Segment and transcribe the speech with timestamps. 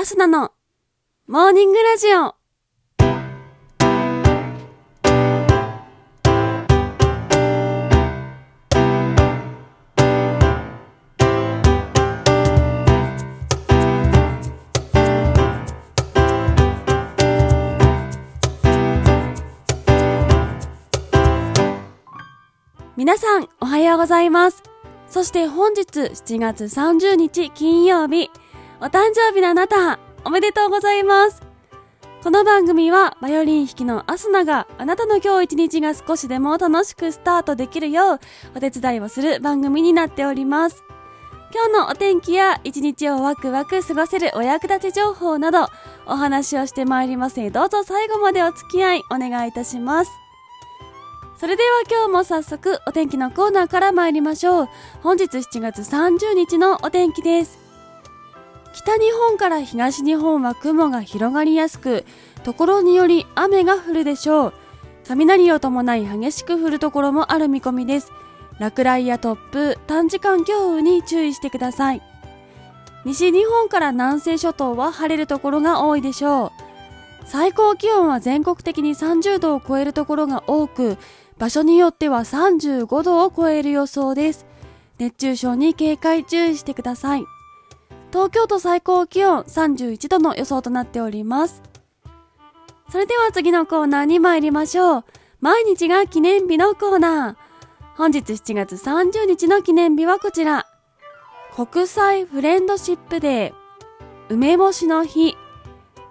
[0.00, 0.52] アスナの
[1.26, 2.34] モーニングラジオ。
[22.96, 24.62] 皆さんおはようございます。
[25.10, 28.30] そして本日7月30日金曜日。
[28.82, 31.42] お誕生日のあなたおめでとうございます。
[32.24, 38.20] この番組はバイオリン弾きのアスナがあなたの今日一日が少しでも楽しくスタートできるよう
[38.56, 40.82] お手伝いをする番組になっております。
[41.52, 45.66] 今日のお天気や一日をワクワク過ごせるお役立ち情報など
[46.06, 47.36] お話をしてまいります。
[47.36, 50.10] のでどうぞ最後までお付き合いお願いいたします。
[51.36, 54.68] それでは今日も早速お天気のコーナーから参りましょう。
[55.02, 57.69] 本日7月30日のお天気です。
[58.72, 62.04] 北日本から東日本は雲が広がりやすく
[62.44, 64.52] ところにより雨が降るでしょう。
[65.06, 68.12] 雷を伴い激しく降るところもある見込みです。
[68.58, 72.02] 落雷や突風短時間強雨に注意してください。
[73.04, 76.50] 西日本から南西諸島は晴れるところが多いでしょう。
[77.26, 80.96] 最高気温は全国的に30度を超えるところが多く
[81.38, 84.46] 場所によっては35度を超える予想です。
[84.98, 87.24] 熱中症に警戒注意してください。
[88.10, 91.62] 東京都最高気温31度の予想となっております。
[92.90, 95.04] それでは次のコーナーに参りましょう。
[95.40, 97.96] 毎日が記念日のコーナー。
[97.96, 100.66] 本日7月30日の記念日はこちら。
[101.54, 103.54] 国際フレンドシップデー。
[104.28, 105.36] 梅干しの日。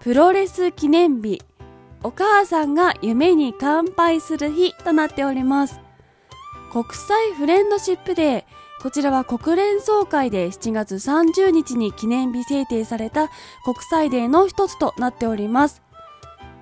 [0.00, 1.42] プロレス記念日。
[2.04, 5.80] お母さんが夢に乾杯する日となっております。
[6.72, 8.44] 国際フレンドシップデー。
[8.80, 13.28] こちらは国連総会で7月30日に記念日制定された
[13.64, 15.82] 国際デーの一つとなっております。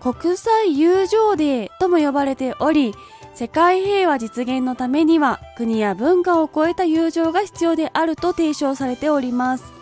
[0.00, 2.94] 国際友情デーとも呼ばれており
[3.34, 9.72] 世界平和実現のためには国や文化を超えた友情が必要であると提唱されております。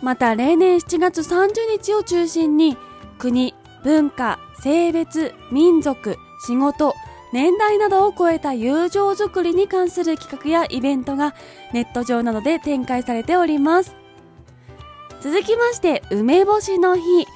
[0.00, 2.76] また例年7月30日を中心に
[3.18, 3.52] 国
[3.84, 6.94] 文化性別民族仕事
[7.32, 11.34] 年代などを超えた友情づくりに関する企画やイベントが
[11.72, 13.94] ネット上などで展開されております。
[15.20, 17.26] 続きまして梅干しの日。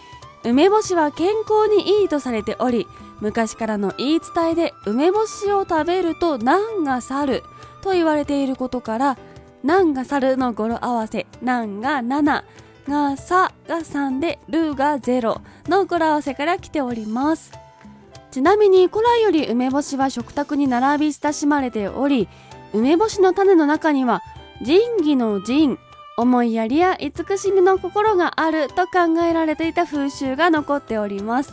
[0.45, 2.87] 梅干しは健康にいいとされており
[3.21, 7.43] 昔からの言い伝えで梅干しを食べると難が去る
[7.81, 9.19] と言われていることから
[9.63, 12.43] 難が去るの語呂合わせ難が7
[12.89, 17.62] がさが3でるが0の語呂合わせから来ております。
[18.33, 22.29] ちなみに古来より梅干しは食卓に並び親しまれており
[22.73, 24.23] 梅干しの種の中には
[24.63, 25.79] 仁義の仁
[26.17, 31.53] 思いやりや慈しみの心があると考えられていた風習が残っております。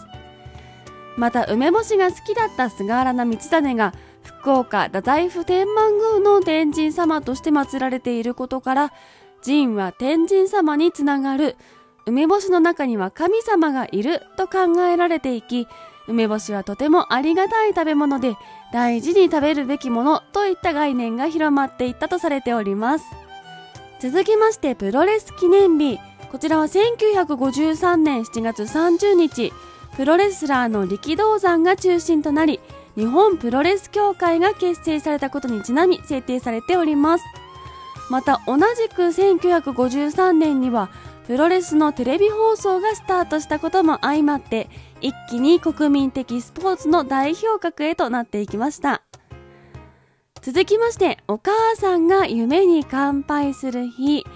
[1.18, 8.94] また梅干しが好きだった菅原道真が福岡太宰府天満宮の天神様として祀られていることから
[9.44, 11.58] 神は天神様につながる。
[12.06, 15.68] 梅干しの中には神様がいると考えられていき
[16.10, 18.36] 梅干しはとてもありがたい食べ物で
[18.74, 23.06] 大事に食べるべきものといった概念が広まっていったとされております。
[24.02, 26.00] 続きましてプロレス記念日。
[26.32, 29.54] こちらは1953年7月30日。
[29.96, 32.60] プロレスラーの力道山が中心となり
[32.96, 37.24] 日本プロレス協会が結成されたことにちなみ制定されております。
[38.10, 40.90] また同じく1953年には
[41.30, 44.68] プロレスのテレビ放送がスタートしたことも相まって
[45.00, 49.04] 一気に国民的スポーツの代表格へとなっていきました。
[50.42, 54.24] 続きましてお母さんが夢に乾杯する日。
[54.24, 54.30] こ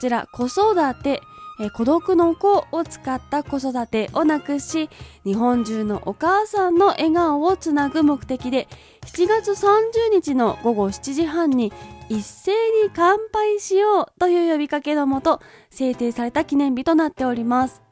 [0.00, 1.20] ちら子育て
[1.60, 4.88] え孤独の子を使った子育てをなくし
[5.26, 8.66] 日本中のお母さんの笑顔をつなぐ目的で
[9.02, 9.74] 7月30
[10.10, 11.70] 日の午後7時半に
[12.10, 15.40] 一斉に乾杯しようという呼びかけのもと
[15.70, 17.82] 制定された記念日となっております。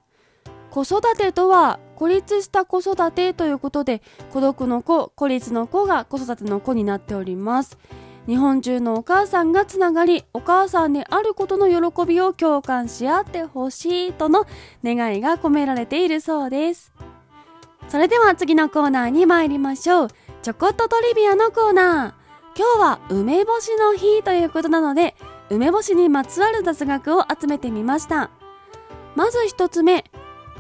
[0.70, 7.78] 子育てとは孤立した子育てということで孤独の子孤立の子が子育ての子になっております。
[8.26, 14.46] 日本中のお母さんがつながりお母さんであることの喜びを共感し合ってほしいとの
[14.82, 16.92] 願いが込められているそうです。
[17.88, 20.08] それでは次のコーナーに参りましょう。
[20.42, 22.27] ちょこっとトリビアのコーナー。
[22.58, 25.14] 今日は梅干しの日ということなので
[25.48, 28.30] 梅干しにまつわる雑学を集めてみました。
[29.14, 30.04] まず一つ目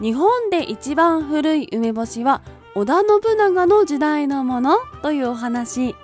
[0.00, 2.40] 日本で一番古い梅干しは
[2.76, 5.96] 織田信長の時代のものというお話。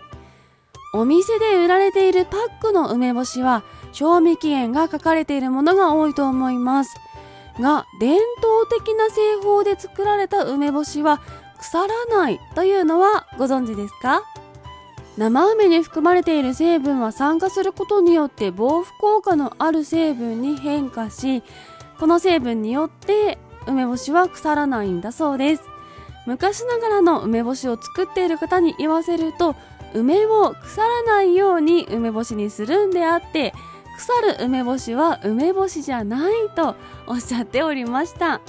[0.95, 3.63] お店で売られているパックの梅干しは
[3.93, 6.91] 賞味期限が書かれているものが多いと思います。
[7.61, 11.21] が伝統的な製法で作られた梅干しは
[11.61, 14.25] 腐らないというのはご存知ですか？
[15.17, 21.43] 生梅に含まれている成分は酸化することによって防腐効果のある成分に変化し
[22.01, 25.63] この成分によって梅干しは腐らないんだそうです。
[26.27, 29.55] 昔ながらの梅干しを作っている方に言わせると
[29.93, 33.53] 梅を腐らないように梅干しにするんであって
[33.97, 36.75] 腐る梅干しは梅干しじゃないと
[37.07, 38.41] おっしゃっておりました。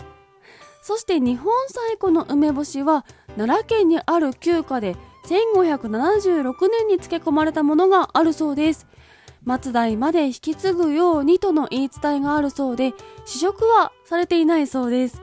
[0.81, 3.05] そして日本最古の梅干しは
[3.37, 8.87] 奈良県にある旧家で1576年に漬け込まれたものがあるそうです。
[9.47, 12.93] 末代まで引き継ぐようにとの言い伝えがあるそうで
[13.25, 15.21] 試食はされていないそうです。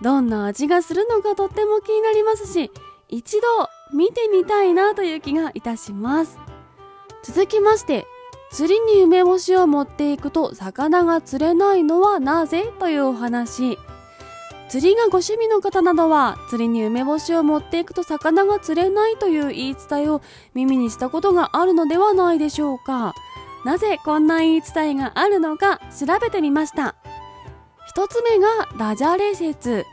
[0.00, 2.70] どんな味がするのかとっても気になりますし
[3.08, 3.46] 一度
[3.96, 6.38] 見てみたいなという気がいたします。
[7.22, 8.06] 続きまして
[8.52, 13.78] 釣りに梅干しを持っていくと魚が釣れないのはなぜというお話。
[14.68, 20.22] 釣りがご趣味の方などは釣りに梅干しを持っていくと魚が釣れないという言い伝えを
[20.54, 23.14] 耳にしたことがあるのではないでしょうか。
[23.64, 26.96] なぜこんな言い伝えがあるのか調べてみました。
[27.86, 29.86] 一つ目がダジャレ説。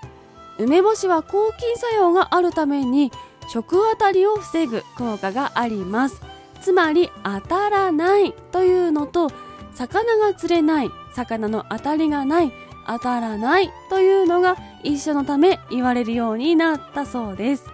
[0.59, 3.11] 梅干しは抗菌作用があるために
[3.47, 6.21] 食当たりを防ぐ効果があります。
[6.61, 9.29] つまり当たらないというのと
[9.73, 12.53] 魚が釣れない魚の当たりがない
[12.87, 17.65] 当たらないというのが一緒のため言われるようになったそうです。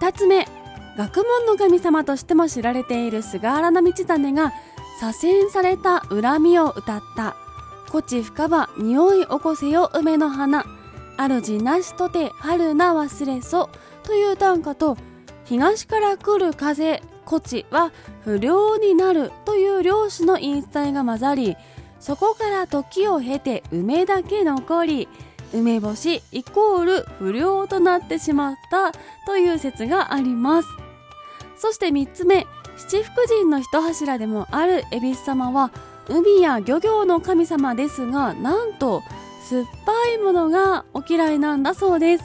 [0.00, 0.46] 2つ目
[0.96, 4.52] 学問の神様としても知られている菅原道真が
[4.98, 7.36] 左遷された恨みを歌った
[7.90, 10.64] 「こち深場匂い起こせよ梅の花」
[11.16, 13.70] 「主なしとて春な忘れそ」
[14.02, 14.96] という短歌と
[15.46, 17.92] 「東から来る風こちは
[18.24, 21.56] 不良になる」という漁師の言い伝えが混ざり
[22.00, 25.08] そこから時を経て梅だけ残り
[25.52, 28.92] 梅干しイコール不良となってしまった
[29.26, 30.68] という説があります。
[31.56, 32.46] そして3つ目
[32.76, 35.72] 七福神の一柱でもある恵比寿様は
[36.08, 39.02] 海や漁業の神様ですがなんと
[39.48, 42.24] 酸っぱいものがお嫌いなんだそうです。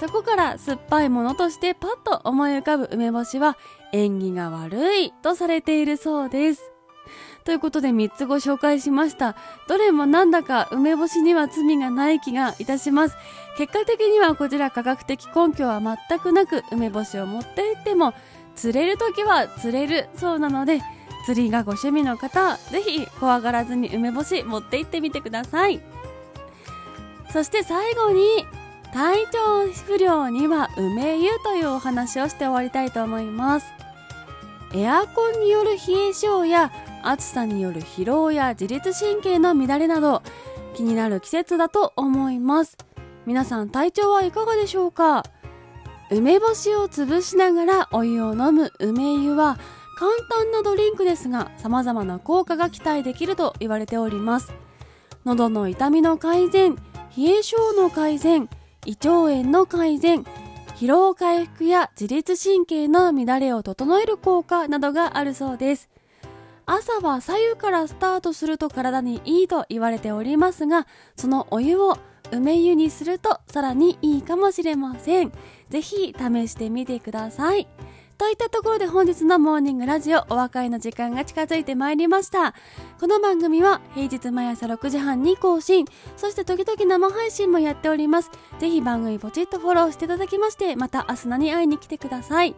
[0.00, 3.56] そこから酸っぱいものとしてパッと思い浮かぶ梅干しは
[3.92, 6.71] 縁起が悪いとされているそうです。
[7.44, 9.34] ということで3つご紹介しました。
[9.68, 13.16] どれもなんだか梅干しには罪がない気がいたします。
[13.58, 18.14] 結果的にはこちら科学的根拠は全くなく梅干しを持っていっても
[18.54, 20.80] 釣れる時は釣れるそうなので
[21.26, 25.80] 釣りがご趣味の方ぜひ怖がらずに梅干し持って行ってみてください。
[27.32, 28.46] そして最後に
[28.92, 33.66] 体調不良には梅湯というお話をして終わりたいと思います。
[34.74, 36.70] エアコンによる冷え性や
[37.02, 40.22] 暑さによる疲労や自律神経の乱れなど
[40.74, 42.76] 気になる季節だと思います。
[43.26, 45.24] 皆さん体調はいかがでしょうか？
[46.10, 49.58] 梅干しを潰しながらお湯を飲む梅湯は
[49.96, 54.52] 簡単なドリンクですが様々な効果が期待できると言われております。
[55.24, 56.74] 喉の痛みの改善
[57.16, 58.48] 冷え性の改善
[58.84, 60.24] 胃腸炎の改善
[60.74, 65.88] 疲労回復や自律神経の乱れを整える効果などがあるそうです。
[66.66, 70.86] 朝は左右からスタートすると体にいいと言われておりますが
[71.16, 71.98] そのお湯を
[72.30, 75.32] 梅湯にするとさらにいいかもしれません。
[75.68, 77.68] ぜひ試してみてください。
[78.18, 82.54] といったところで本日のモーニングラジオお別れの時間が近づいてまいりました。
[83.00, 85.84] この番組は平日毎朝6時半に更新。
[86.16, 88.30] そして時々生配信もやっております。
[88.60, 92.54] ぜひ番組ポチッとフォローしていただきましてまた明日何会いに来てください。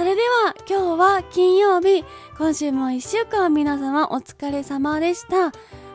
[0.00, 2.06] それでは今日は金曜日、
[2.38, 5.52] 今週も1週間皆様お疲れ様でした。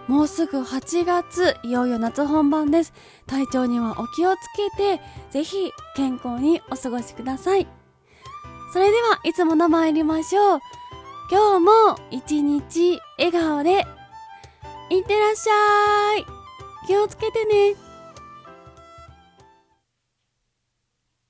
[0.07, 2.93] もうすぐ8月、いよいよ夏本番です。
[3.25, 4.37] 体調にはお気をつ
[4.77, 7.67] けて、ぜひ健康にお過ごしください。
[8.71, 10.59] それではいつもの参りましょう。
[11.31, 11.71] 今日も
[12.11, 13.87] 一日笑顔で、
[14.91, 16.25] いってらっしゃい。
[16.85, 17.84] 気をつけてね。